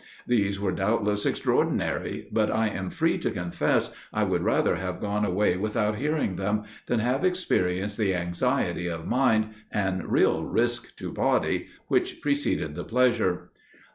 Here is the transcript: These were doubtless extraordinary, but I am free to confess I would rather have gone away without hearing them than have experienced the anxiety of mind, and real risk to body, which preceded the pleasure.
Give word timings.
These 0.25 0.59
were 0.59 0.71
doubtless 0.71 1.27
extraordinary, 1.27 2.27
but 2.31 2.49
I 2.49 2.69
am 2.69 2.89
free 2.89 3.19
to 3.19 3.29
confess 3.29 3.93
I 4.11 4.23
would 4.23 4.41
rather 4.41 4.77
have 4.77 4.99
gone 4.99 5.23
away 5.23 5.57
without 5.57 5.97
hearing 5.97 6.37
them 6.37 6.63
than 6.87 7.01
have 7.01 7.23
experienced 7.23 7.99
the 7.99 8.15
anxiety 8.15 8.87
of 8.87 9.05
mind, 9.05 9.49
and 9.71 10.11
real 10.11 10.43
risk 10.43 10.95
to 10.95 11.11
body, 11.13 11.67
which 11.87 12.19
preceded 12.19 12.73
the 12.73 12.83
pleasure. 12.83 13.51